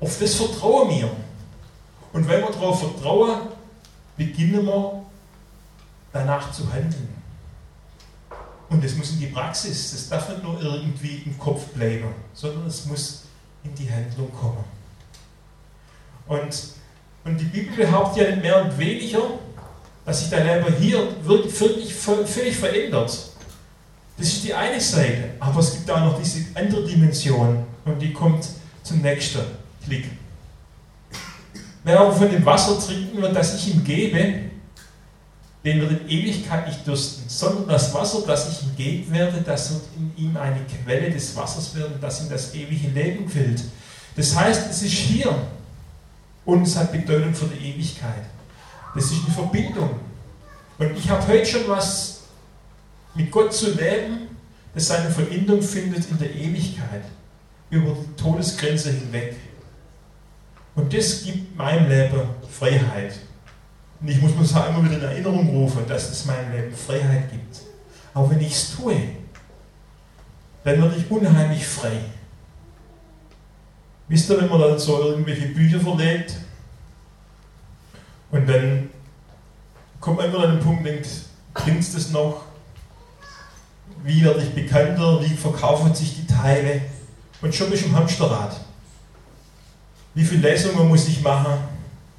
[0.00, 1.10] Auf das vertrauen wir.
[2.12, 3.48] Und wenn wir darauf vertrauen,
[4.16, 5.04] beginnen wir
[6.12, 7.08] danach zu handeln.
[8.68, 12.66] Und das muss in die Praxis, das darf nicht nur irgendwie im Kopf bleiben, sondern
[12.66, 13.22] es muss
[13.64, 14.64] in die Handlung kommen.
[16.26, 16.56] Und,
[17.24, 19.22] und die Bibel behauptet ja nicht mehr und weniger,
[20.04, 23.29] dass sich dein Leben hier wirklich, völlig verändert.
[24.20, 28.12] Das ist die eine Seite, aber es gibt auch noch diese andere Dimension und die
[28.12, 28.46] kommt
[28.82, 29.40] zum nächsten
[29.82, 30.10] Klick.
[31.82, 34.40] Wer aber von dem Wasser trinken wird, das ich ihm gebe,
[35.64, 39.70] den wird in Ewigkeit nicht dürsten, sondern das Wasser, das ich ihm geben werde, das
[39.72, 43.62] wird in ihm eine Quelle des Wassers werden, das in das ewige Leben quillt.
[44.16, 45.34] Das heißt, es ist hier
[46.44, 48.24] und es hat Bedeutung für die Ewigkeit.
[48.94, 49.98] Das ist eine Verbindung.
[50.76, 52.19] Und ich habe heute schon was
[53.14, 54.28] mit Gott zu leben,
[54.74, 57.02] das seine Veränderung findet in der Ewigkeit,
[57.70, 59.36] über die Todesgrenze hinweg.
[60.74, 63.14] Und das gibt meinem Leben Freiheit.
[64.00, 67.30] Und ich muss mir das immer wieder in Erinnerung rufen, dass es meinem Leben Freiheit
[67.30, 67.60] gibt.
[68.14, 68.96] Aber wenn ich es tue,
[70.64, 71.98] dann werde ich unheimlich frei.
[74.08, 76.34] Wisst ihr, wenn man dann so irgendwelche Bücher verlegt
[78.30, 78.90] und dann
[80.00, 81.08] kommt man immer an den Punkt und denkt,
[81.54, 82.44] bringt es das noch?
[84.02, 85.20] Wie werde ich bekannter?
[85.22, 86.82] Wie verkaufen sich die Teile?
[87.42, 88.60] Und schon bist du im Hamsterrad.
[90.14, 91.58] Wie viele Lesungen muss ich machen?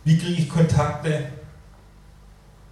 [0.04, 1.26] Wie kriege ich Kontakte?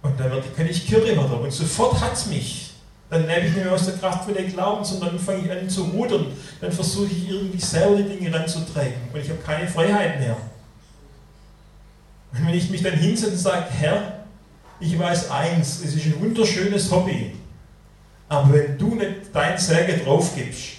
[0.02, 1.32] Und dann wird, kann ich Kirche werden.
[1.32, 2.74] Und sofort hat es mich.
[3.10, 5.50] Dann lebe ich nicht mehr aus der Kraft von den Glauben, sondern dann fange ich
[5.50, 6.26] an zu rudern.
[6.60, 8.94] Dann versuche ich irgendwie selber die Dinge ranzutreiben.
[9.12, 10.36] Und ich habe keine Freiheit mehr.
[12.32, 14.24] Und wenn ich mich dann hinsetze und sage, Herr,
[14.78, 17.34] ich weiß eins, es ist ein wunderschönes Hobby.
[18.30, 20.74] Aber wenn du nicht dein Säge drauf gibst,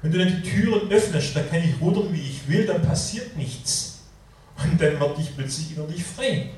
[0.00, 3.36] wenn du nicht die Türen öffnest, dann kann ich rudern, wie ich will, dann passiert
[3.36, 3.98] nichts.
[4.56, 6.48] Und dann werde ich plötzlich innerlich frei.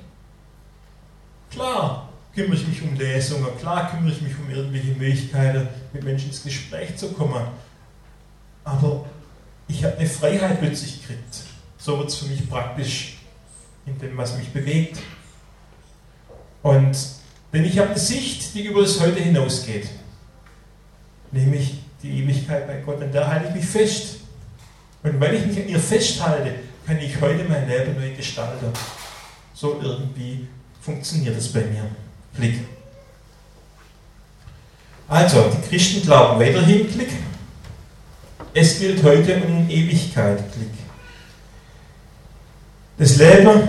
[1.50, 6.28] Klar kümmere ich mich um Lesungen, klar kümmere ich mich um irgendwelche Möglichkeiten, mit Menschen
[6.28, 7.48] ins Gespräch zu kommen.
[8.62, 9.06] Aber
[9.66, 11.38] ich habe eine Freiheit plötzlich gekriegt.
[11.76, 13.18] So wird es für mich praktisch
[13.84, 14.98] in dem, was mich bewegt.
[16.62, 16.96] Und
[17.52, 19.88] denn ich habe eine Sicht, die über das Heute hinausgeht.
[21.32, 23.00] Nämlich die Ewigkeit bei Gott.
[23.02, 24.16] Und da halte ich mich fest.
[25.02, 26.54] Und wenn ich mich an ihr festhalte,
[26.86, 28.66] kann ich heute mein Leben neu gestalten.
[29.54, 30.48] So irgendwie
[30.80, 31.84] funktioniert es bei mir.
[32.34, 32.60] Klick.
[35.08, 37.10] Also, die Christen glauben weiterhin, Klick.
[38.52, 40.70] Es gilt heute in Ewigkeit, Klick.
[42.98, 43.68] Das Leben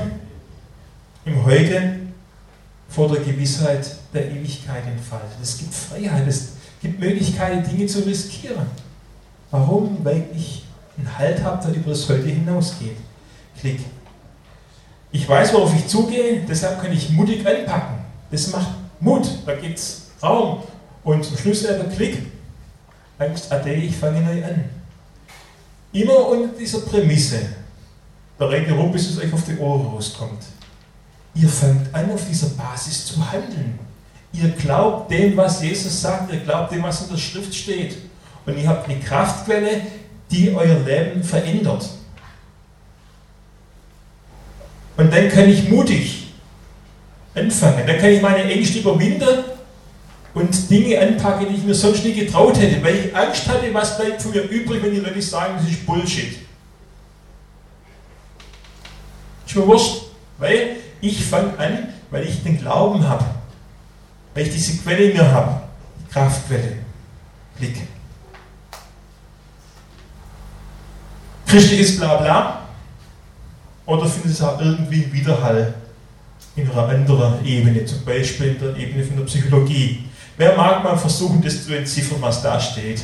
[1.26, 2.00] im Heute
[2.90, 5.38] vor der Gewissheit der Ewigkeit entfaltet.
[5.42, 8.66] Es gibt Freiheit, es gibt Möglichkeiten, Dinge zu riskieren.
[9.52, 10.04] Warum?
[10.04, 10.64] Weil ich
[10.98, 12.98] einen Halt habe, der über das Heute hinausgeht.
[13.60, 13.80] Klick.
[15.12, 17.98] Ich weiß, worauf ich zugehe, deshalb kann ich mutig anpacken.
[18.32, 20.64] Das macht Mut, da gibt es Raum.
[21.04, 22.20] Und zum Schluss der Klick.
[23.18, 24.66] Angst ade, ich fange neu an.
[25.92, 27.40] Immer unter dieser Prämisse,
[28.38, 30.44] da rede ich rum, bis es euch auf die Ohren rauskommt.
[31.36, 33.78] Ihr fangt an, auf dieser Basis zu handeln.
[34.34, 37.98] Ihr glaubt dem, was Jesus sagt, ihr glaubt dem, was in der Schrift steht.
[38.46, 39.82] Und ihr habt eine Kraftquelle,
[40.30, 41.86] die euer Leben verändert.
[44.98, 46.28] Und dann kann ich mutig
[47.36, 47.86] anfangen.
[47.86, 49.44] Dann kann ich meine Ängste überwinden
[50.34, 53.98] und Dinge anpacken, die ich mir sonst nie getraut hätte, weil ich Angst hatte, was
[53.98, 56.38] bleibt von mir übrig, wenn die Leute sagen, das ist Bullshit.
[59.46, 60.04] Ist mir wurscht,
[60.38, 63.26] weil ich fange an, weil ich den Glauben habe,
[64.34, 65.62] weil ich diese Quelle in mir habe,
[66.12, 66.78] Kraftquelle.
[67.58, 67.82] Blick.
[71.46, 72.62] Christliches Blabla
[73.86, 75.74] oder findet es auch irgendwie Widerhall
[76.56, 80.06] in einer anderen Ebene, zum Beispiel in der Ebene von der Psychologie.
[80.38, 83.02] Wer mag mal versuchen, das zu entziffern, was da steht?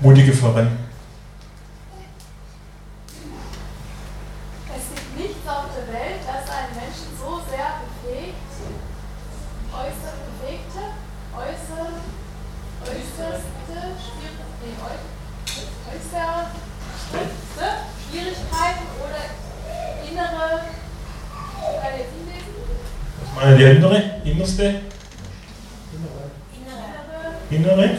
[0.00, 0.82] Mutige voran.
[5.16, 8.34] nichts auf der Welt, das einen Menschen so sehr befähigt,
[9.70, 10.82] äußere befähigte,
[11.36, 12.00] äußere,
[12.82, 13.78] äußerste,
[14.62, 14.74] nee,
[15.92, 16.42] äußerste
[18.10, 19.22] Schwierigkeiten oder
[20.08, 20.48] innere,
[21.80, 22.52] kann ich jetzt nicht lesen?
[23.42, 24.02] Was meinen die innere?
[24.24, 24.62] Innerste?
[27.50, 27.84] Innere Innere?
[27.84, 27.96] äh,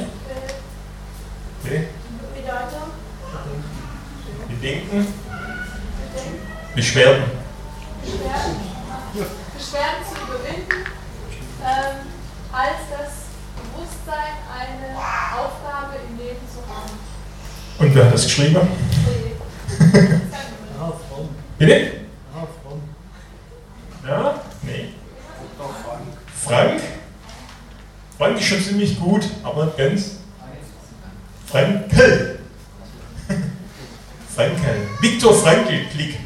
[1.66, 1.88] Okay.
[2.34, 2.90] Bedeutung,
[4.48, 5.08] Bedenken?
[6.76, 7.24] Beschwerden.
[8.02, 8.56] Beschwerden,
[9.58, 10.86] Beschwerden zu überwinden,
[11.62, 11.96] ähm,
[12.54, 13.12] als das
[13.58, 16.92] Bewusstsein, eine Aufgabe im Leben zu haben.
[17.80, 18.62] Und wer hat das geschrieben?
[21.58, 21.92] Bitte?
[22.34, 22.82] Ah, fromm.
[24.08, 24.40] Ja?
[24.62, 24.94] Nee.
[26.44, 26.82] Frank?
[28.44, 30.04] Ist schon ziemlich gut, aber nicht ganz.
[31.50, 32.40] Frankel.
[34.36, 34.76] Frankel.
[35.00, 36.18] Viktor Frankl, Klick.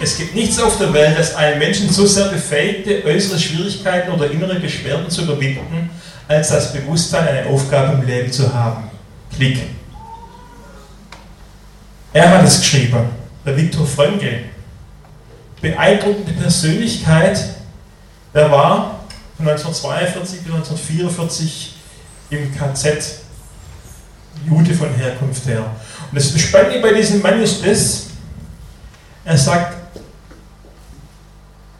[0.00, 4.28] Es gibt nichts auf der Welt, das einen Menschen so sehr befähigte, äußere Schwierigkeiten oder
[4.32, 5.90] innere Beschwerden zu überwinden,
[6.26, 8.90] als das Bewusstsein, eine Aufgabe im Leben zu haben.
[9.32, 9.60] Klick.
[12.12, 13.10] Er hat es geschrieben,
[13.46, 14.40] der Viktor Frankl.
[15.60, 17.38] Beeindruckende Persönlichkeit,
[18.34, 18.91] der war
[19.36, 21.74] von 1942 bis 1944
[22.30, 23.22] im KZ
[24.46, 25.64] Jude von Herkunft her.
[26.10, 28.06] Und das Spannende bei diesem Mann ist das,
[29.24, 29.76] er sagt,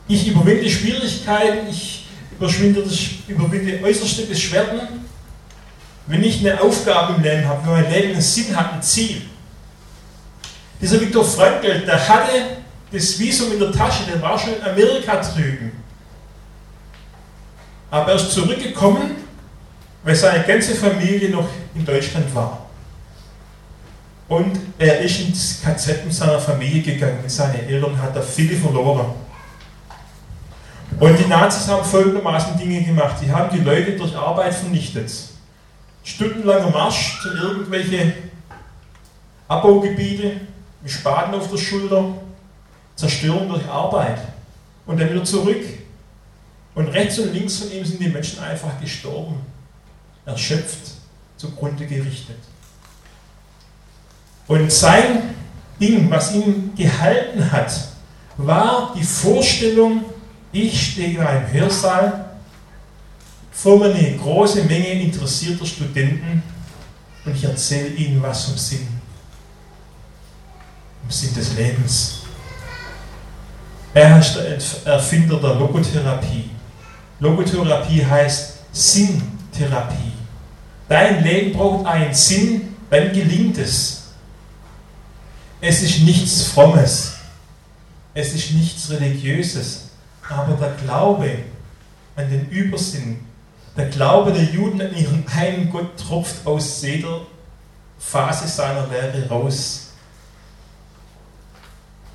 [0.08, 2.06] ich überwinde Schwierigkeiten, ich
[2.38, 2.84] überwinde,
[3.26, 4.80] überwinde äußerste Beschwerden,
[6.06, 9.22] wenn ich eine Aufgabe im Leben habe, wenn mein Leben einen Sinn hat, ein Ziel.
[10.80, 12.32] Dieser Viktor Frankl, der hatte
[12.90, 15.81] das Visum in der Tasche, der war schon in Amerika drüben.
[17.92, 19.16] Aber er ist zurückgekommen,
[20.02, 22.64] weil seine ganze Familie noch in Deutschland war.
[24.28, 27.18] Und er ist ins KZ mit seiner Familie gegangen.
[27.20, 29.12] Mit seinen Eltern hat er viele verloren.
[30.98, 33.16] Und die Nazis haben folgendermaßen Dinge gemacht.
[33.20, 35.12] Sie haben die Leute durch Arbeit vernichtet.
[36.02, 38.14] Stundenlanger Marsch zu irgendwelche
[39.48, 40.40] Abbaugebiete
[40.80, 42.04] mit Spaten auf der Schulter,
[42.96, 44.18] Zerstörung durch Arbeit
[44.86, 45.81] und dann wieder zurück.
[46.74, 49.40] Und rechts und links von ihm sind die Menschen einfach gestorben,
[50.24, 50.92] erschöpft,
[51.36, 52.38] zugrunde gerichtet.
[54.46, 55.34] Und sein
[55.80, 57.72] Ding, was ihn gehalten hat,
[58.36, 60.04] war die Vorstellung,
[60.52, 62.36] ich stehe in einem Hörsaal
[63.50, 66.42] vor eine große Menge interessierter Studenten
[67.24, 68.88] und ich erzähle ihnen was vom Sinn,
[71.02, 72.18] vom Sinn des Lebens.
[73.94, 74.36] Er ist
[74.86, 76.50] der Erfinder der Logotherapie.
[77.22, 80.12] Logotherapie heißt Sinntherapie.
[80.88, 84.08] Dein Leben braucht einen Sinn, dann gelingt es.
[85.60, 87.12] Es ist nichts Frommes,
[88.12, 89.90] es ist nichts Religiöses,
[90.28, 91.38] aber der Glaube
[92.16, 93.20] an den Übersinn,
[93.76, 97.20] der Glaube der Juden an ihren einen Gott tropft aus jeder
[98.00, 99.90] Phase seiner Lehre raus.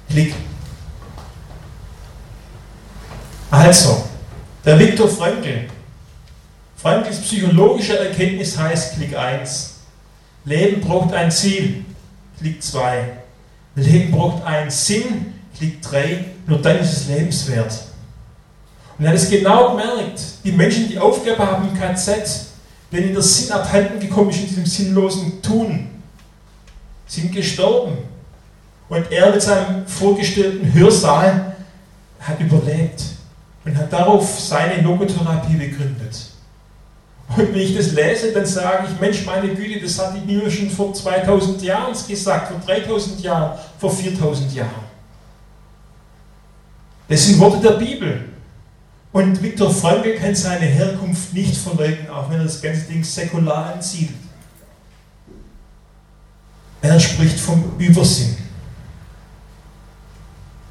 [0.09, 0.35] Klick.
[3.49, 4.06] Also,
[4.67, 5.61] der Viktor Frankl.
[6.75, 9.75] Frankls psychologische Erkenntnis heißt Klick 1.
[10.43, 11.85] Leben braucht ein Ziel.
[12.37, 13.13] Klick 2.
[13.75, 15.33] Leben braucht einen Sinn.
[15.57, 16.25] Klick 3.
[16.47, 17.81] Nur dann ist es lebenswert.
[18.99, 20.21] Und er hat es genau gemerkt.
[20.43, 22.47] Die Menschen, die Aufgabe haben im KZ,
[22.91, 25.87] denen der Sinn abhanden gekommen ist in diesem sinnlosen Tun,
[27.05, 27.99] sind gestorben.
[28.89, 31.55] Und er mit seinem vorgestellten Hörsaal
[32.19, 33.16] hat überlebt
[33.67, 36.31] und hat darauf seine Logotherapie begründet.
[37.29, 40.49] Und wenn ich das lese, dann sage ich, Mensch, meine Güte, das hat die Bibel
[40.49, 44.87] schon vor 2000 Jahren gesagt, vor 3000 Jahren, vor 4000 Jahren.
[47.09, 48.29] Das sind Worte der Bibel.
[49.11, 53.73] Und Viktor Frankl kann seine Herkunft nicht verleugnen, auch wenn er das ganze Ding säkular
[53.73, 54.15] ansiedelt.
[56.81, 58.37] Er spricht vom Übersinn.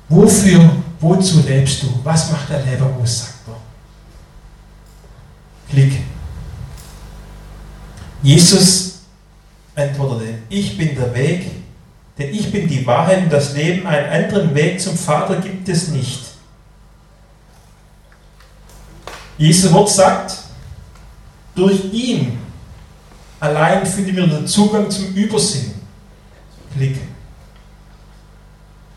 [0.09, 0.71] Wofür,
[1.01, 2.01] wozu lebst du?
[2.03, 3.57] Was macht der Leberwurst, sagt er.
[5.71, 6.01] Klick.
[8.23, 9.01] Jesus
[9.75, 11.51] antwortete, ich bin der Weg,
[12.19, 13.87] denn ich bin die Wahrheit und das Leben.
[13.87, 16.25] Einen anderen Weg zum Vater gibt es nicht.
[19.39, 20.39] Jesu Wort sagt,
[21.55, 22.39] durch ihn
[23.39, 25.75] allein finden wir den Zugang zum Übersinn.
[26.75, 26.99] Klick.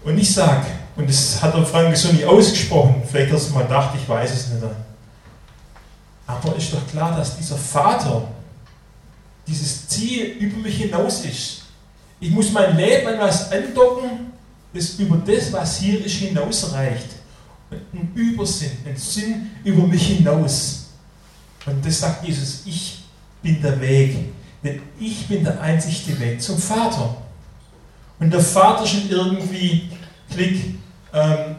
[0.03, 0.65] Und ich sage,
[0.99, 4.31] und das hat der Frank so nie ausgesprochen, vielleicht hast du mal gedacht, ich weiß
[4.31, 4.63] es nicht.
[6.27, 8.27] Aber ist doch klar, dass dieser Vater
[9.47, 11.61] dieses Ziel über mich hinaus ist.
[12.19, 14.33] Ich muss mein Leben an was andocken,
[14.73, 17.07] das über das, was hier ist, hinausreicht.
[17.71, 20.89] Ein Übersinn, ein Sinn über mich hinaus.
[21.65, 23.05] Und das sagt Jesus, ich
[23.41, 24.17] bin der Weg.
[24.61, 27.15] Denn ich bin der einzige Weg zum Vater.
[28.19, 29.89] Und der Vater nicht irgendwie,
[30.29, 30.78] klick,
[31.13, 31.55] ähm,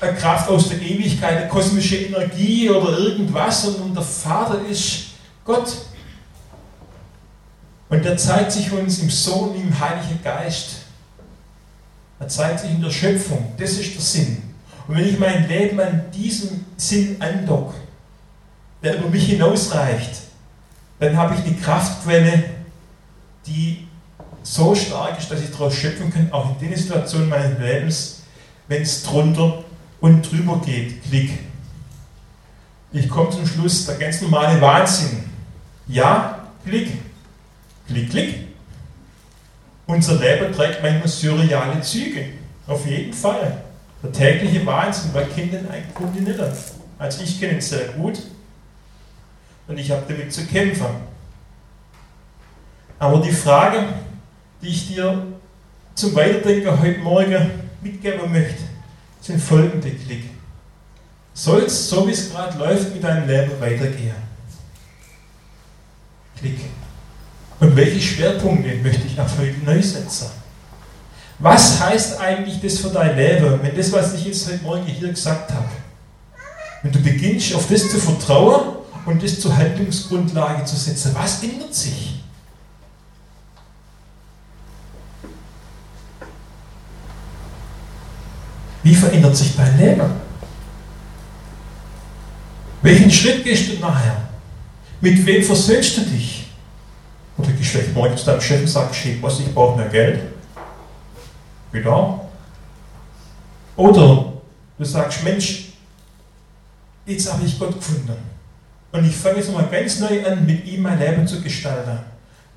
[0.00, 5.08] eine Kraft aus der Ewigkeit, eine kosmische Energie oder irgendwas, sondern der Vater ist
[5.44, 5.72] Gott.
[7.88, 10.76] Und der zeigt sich uns im Sohn, im Heiligen Geist.
[12.20, 13.52] Er zeigt sich in der Schöpfung.
[13.56, 14.42] Das ist der Sinn.
[14.86, 17.74] Und wenn ich mein Leben an diesem Sinn andock,
[18.82, 20.10] der über mich hinausreicht,
[20.98, 22.44] dann habe ich die Kraftquelle,
[23.46, 23.86] die
[24.42, 28.17] so stark ist, dass ich daraus schöpfen kann, auch in den Situationen meines Lebens,
[28.68, 29.64] wenn es drunter
[30.00, 31.02] und drüber geht.
[31.02, 31.38] Klick.
[32.92, 35.24] Ich komme zum Schluss, der ganz normale Wahnsinn.
[35.86, 36.92] Ja, klick.
[37.86, 38.48] Klick, klick.
[39.86, 42.26] Unser Leben trägt manchmal surreale Züge.
[42.66, 43.62] Auf jeden Fall.
[44.02, 46.40] Der tägliche Wahnsinn, kennt den eigentlich nicht?
[46.98, 48.22] Also ich kenne ihn sehr gut
[49.66, 50.86] und ich habe damit zu kämpfen.
[52.98, 53.84] Aber die Frage,
[54.60, 55.26] die ich dir
[55.94, 58.62] zum Weiterdenken heute Morgen mitgeben möchte,
[59.20, 60.30] sind folgende Klick.
[61.34, 64.16] Soll es, so wie es gerade läuft, mit deinem Leben weitergehen?
[66.36, 66.58] Klick.
[67.60, 70.30] Und welche Schwerpunkte möchte ich ab heute neu setzen?
[71.40, 75.10] Was heißt eigentlich das für dein Leben, wenn das, was ich jetzt heute Morgen hier
[75.10, 75.68] gesagt habe,
[76.82, 78.76] wenn du beginnst, auf das zu vertrauen
[79.06, 82.17] und das zur Handlungsgrundlage zu setzen, was ändert sich?
[88.88, 90.10] Wie verändert sich dein Leben?
[92.80, 94.16] Welchen Schritt gehst du nachher?
[95.02, 96.46] Mit wem versöhnst du dich?
[97.36, 100.22] Oder gehst vielleicht morgen zu deinem Chef und sagst, hey, was, ich brauche mehr Geld?
[101.70, 102.20] Wieder.
[103.76, 104.32] Oder
[104.78, 105.66] du sagst, Mensch,
[107.04, 108.16] jetzt habe ich Gott gefunden.
[108.92, 111.98] Und ich fange jetzt mal ganz neu an, mit ihm mein Leben zu gestalten.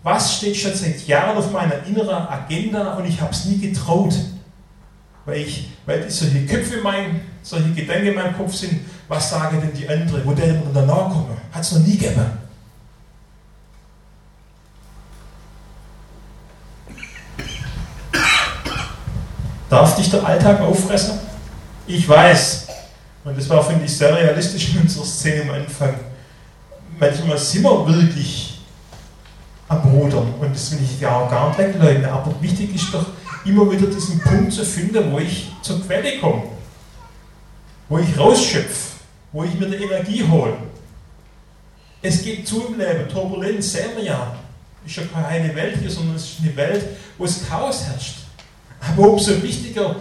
[0.02, 4.14] Was steht schon seit Jahren auf meiner inneren Agenda und ich habe es nie getraut?
[5.26, 9.62] Weil, ich, weil solche Köpfe in meinem, solche Gedanken in meinem Kopf sind, was sagen
[9.62, 11.38] denn die anderen, wo der denn danach kommen?
[11.52, 12.26] Hat es noch nie gegeben.
[19.70, 21.20] Darf dich der Alltag auffressen?
[21.88, 22.68] Ich weiß,
[23.24, 25.94] und das war, finde ich, sehr realistisch in unserer Szene am Anfang.
[27.00, 28.60] Manchmal sind wir wirklich
[29.68, 33.06] am Rudern und das will ich ja auch gar nicht wegleugnen, aber wichtig ist doch,
[33.46, 36.44] immer wieder diesen Punkt zu finden, wo ich zur Quelle komme,
[37.90, 38.98] wo ich rausschöpfe,
[39.32, 40.54] wo ich mir die Energie hole.
[42.02, 44.36] Es geht zu im Leben, Turbulenz sehen wir ja.
[44.86, 46.86] Ist ja keine Welt hier, sondern es ist eine Welt,
[47.18, 48.18] wo es Chaos herrscht.
[48.80, 49.98] Aber umso wichtiger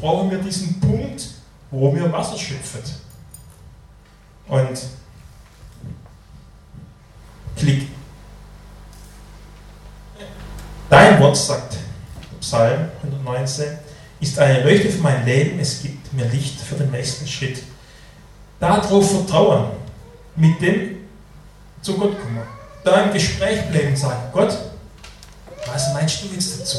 [0.00, 1.26] brauchen wir diesen Punkt,
[1.70, 2.80] wo wir Wasser schöpfen.
[4.46, 4.78] Und
[7.56, 7.88] klick.
[10.88, 11.76] Dein Wort sagt,
[12.44, 13.64] Psalm 119,
[14.20, 17.62] ist eine Leuchte für mein Leben, es gibt mir Licht für den nächsten Schritt.
[18.60, 19.70] Darauf vertrauen,
[20.36, 20.96] mit dem
[21.80, 22.42] zu Gott kommen.
[22.84, 24.56] Da im Gespräch bleiben und sagen, Gott,
[25.66, 26.78] was meinst du jetzt dazu?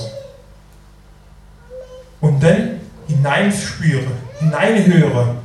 [2.21, 5.37] Und dann hineinspüren, hineinhören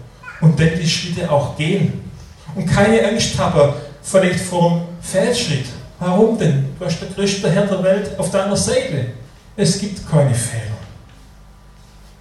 [0.42, 2.10] und dann die Schritte auch gehen.
[2.54, 5.66] Und keine Angst haben, vielleicht vor dem Fehlschritt.
[5.98, 6.74] Warum denn?
[6.78, 9.06] Du hast der größte Herr der Welt auf deiner Seite.
[9.60, 10.78] Es gibt keine Fehler,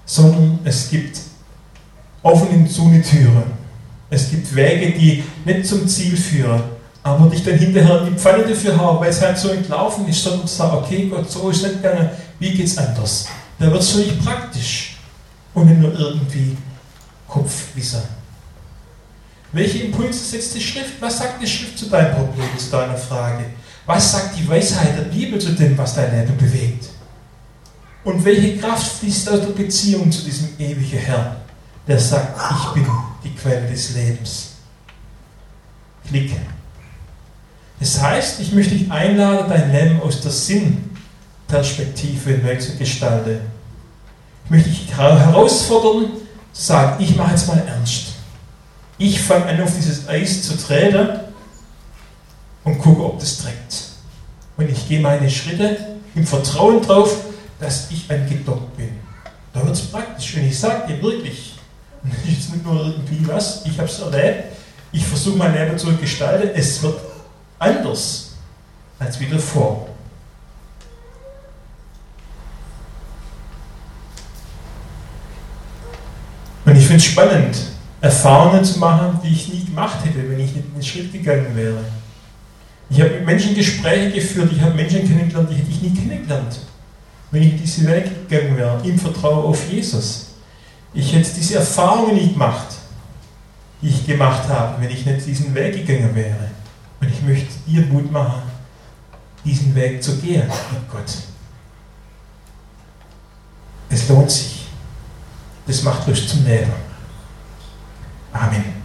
[0.05, 1.17] sondern es gibt
[2.21, 3.45] offene zune Türen.
[4.09, 6.61] Es gibt Wege, die nicht zum Ziel führen,
[7.01, 10.21] aber dich dann hinterher in die Pfanne dafür haben, weil es halt so entlaufen ist,
[10.21, 12.09] sondern zu sagen, okay Gott, so ist es nicht gegangen,
[12.39, 13.27] wie geht es anders?
[13.57, 14.97] Da wird es für dich praktisch
[15.53, 16.57] und nicht nur irgendwie
[17.25, 18.01] Kopfwissen.
[19.53, 20.95] Welche Impulse setzt die Schrift?
[20.99, 23.45] Was sagt die Schrift zu deinem Problem, zu deiner Frage?
[23.85, 26.88] Was sagt die Weisheit der Bibel zu dem, was dein Leben bewegt?
[28.03, 31.35] Und welche Kraft fließt aus der Beziehung zu diesem ewigen Herrn,
[31.87, 32.87] der sagt, ich bin
[33.23, 34.51] die Quelle des Lebens?
[36.07, 36.31] Klick.
[37.79, 43.39] Das heißt, ich möchte dich einladen, dein Leben aus der Sinnperspektive neu zu gestalten.
[44.45, 46.11] Ich möchte dich herausfordern,
[46.51, 48.13] zu sagen, ich mache jetzt mal ernst.
[48.97, 51.19] Ich fange an, auf dieses Eis zu treten
[52.63, 53.91] und gucke, ob das trägt.
[54.57, 55.77] Und ich gehe meine Schritte
[56.15, 57.15] im Vertrauen drauf,
[57.59, 58.91] dass ich angedockt bin.
[59.53, 60.35] Da wird es praktisch.
[60.35, 61.55] Und ich sage dir wirklich,
[62.27, 64.55] ist nicht nur irgendwie was, ich habe es erlebt,
[64.91, 66.99] ich versuche mein Leben zu gestalten, es wird
[67.59, 68.33] anders
[68.97, 69.89] als wieder vor.
[76.65, 77.57] Und ich finde es spannend,
[78.01, 81.83] Erfahrungen zu machen, die ich nie gemacht hätte, wenn ich nicht den Schritt gegangen wäre.
[82.89, 86.59] Ich habe mit Menschen Gespräche geführt, ich habe Menschen kennengelernt, die hätte ich nie kennengelernt,
[87.31, 90.27] wenn ich diese Weg gegangen wäre, im Vertrauen auf Jesus.
[90.93, 92.67] Ich hätte diese Erfahrungen nicht gemacht,
[93.81, 96.49] die ich gemacht habe, wenn ich nicht diesen Weg gegangen wäre.
[96.99, 98.41] Und ich möchte dir Mut machen,
[99.45, 101.13] diesen Weg zu gehen mit Gott.
[103.89, 104.67] Es lohnt sich.
[105.65, 106.71] Das macht Lust zum Leben.
[108.33, 108.78] Amen.